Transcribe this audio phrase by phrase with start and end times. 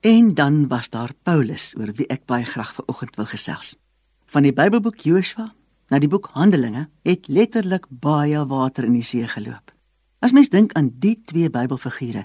[0.00, 3.74] En dan was daar Paulus oor wie ek baie graag vanoggend wil gesels.
[4.32, 5.50] Van die Bybelboek Joshua
[5.92, 9.74] na die boek Handelinge het letterlik baie water in die see geloop.
[10.24, 12.22] As mens dink aan die twee Bybelfigure,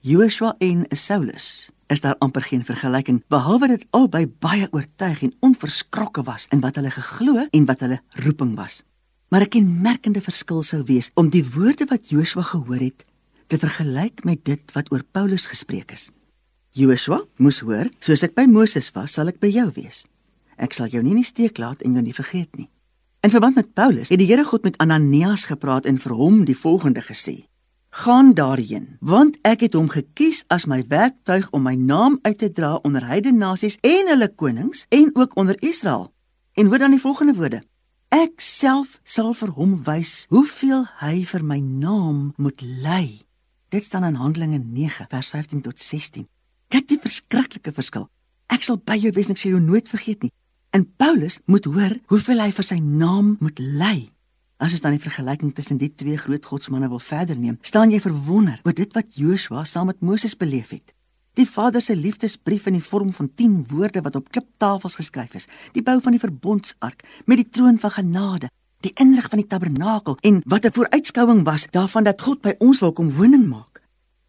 [0.00, 6.24] Joshua en Saulus, is daar amper geen vergelyking behalwe dat albei baie oortuig en onverskrokke
[6.24, 8.80] was in wat hulle geglo en wat hulle roeping was.
[9.28, 13.04] Maar 'n kenmerkende verskil sou wees om die woorde wat Joshua gehoor het
[13.46, 16.10] te vergelyk met dit wat oor Paulus gespreek is.
[16.70, 20.04] Joshua moes hoor, soos ek by Moses was, sal ek by jou wees.
[20.54, 22.68] Ek sal jou nie in die steek laat en jou nie vergeet nie.
[23.26, 26.56] In verband met Paulus het die Here God met Ananias gepraat en vir hom die
[26.56, 27.50] volgende gesê:
[27.90, 32.52] Gaan daarheen, want ek het hom gekies as my werktuig om my naam uit te
[32.54, 36.12] dra onder heidene nasies en hulle konings en ook onder Israel.
[36.54, 37.64] En hoor dan die volgende woorde:
[38.14, 43.26] Ek self sal vir hom wys hoeveel hy vir my naam moet ly.
[43.68, 46.30] Dit staan in Handelinge 9 vers 15 tot 16.
[46.70, 48.04] Kyk die verskriklike verskil.
[48.46, 50.30] Ek sal by jou wees en ek sal jou nooit vergeet nie.
[50.70, 53.96] En Paulus moet hoor hoeveel hy vir sy naam moet ly.
[54.62, 57.98] As ons dan die vergelyking tussen die twee groot godsmanne wil verder neem, staan jy
[58.04, 60.94] verwonder oor dit wat Joshua saam met Moses beleef het.
[61.38, 65.48] Die Vader se liefdesbrief in die vorm van 10 woorde wat op kliptafels geskryf is,
[65.74, 68.50] die bou van die verbondsark met die troon van genade,
[68.86, 72.80] die inrig van die tabernakel en wat 'n vooruitskouing was daarvan dat God by ons
[72.80, 73.69] wil kom woning maak.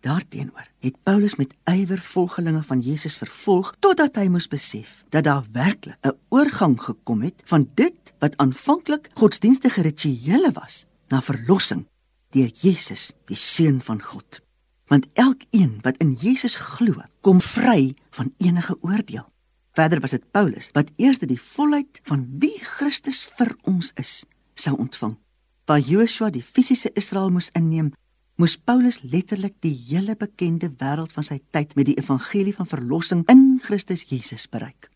[0.02, 5.46] Daarteenoor het Paulus met ywer volgelinge van Jesus vervolg totdat hy moes besef dat daar
[5.54, 11.86] werklik 'n oorgang gekom het van dit wat aanvanklik godsdienstige rituele was na verlossing
[12.30, 14.42] deur Jesus, die seun van God.
[14.88, 19.28] Want elkeen wat in Jesus glo, kom vry van enige oordeel.
[19.72, 24.78] Verder was dit Paulus wat eers die volheid van wie Christus vir ons is, sou
[24.78, 25.18] ontvang.
[25.66, 27.94] Waar Joshua die fisiese Israel moes inneem,
[28.42, 33.22] moes Paulus letterlik die hele bekende wêreld van sy tyd met die evangelie van verlossing
[33.30, 34.88] in Christus Jesus bereik.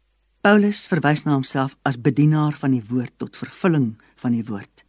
[0.41, 4.81] Paulus verwys na homself as bedienaar van die woord tot vervulling van die woord.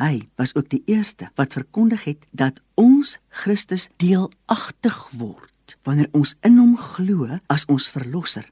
[0.00, 6.32] Hy was ook die eerste wat verkondig het dat ons Christus deelagtig word wanneer ons
[6.48, 8.46] in hom glo as ons verlosser.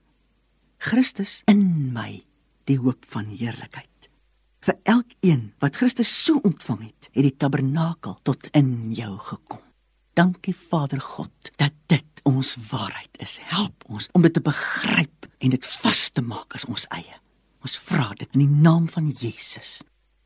[0.77, 2.27] Christus in my,
[2.69, 3.89] die hoop van heerlikheid
[4.67, 9.63] vir elkeen wat Christus so ontvang het, het die tabernakel tot in jou gekom.
[10.17, 13.37] Dankie Vader God dat dit ons waarheid is.
[13.53, 17.21] Help ons om dit te begryp en dit vas te maak as ons eie.
[17.63, 19.81] Ons vra dit in die naam van Jesus.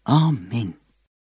[0.09, 0.77] Amen.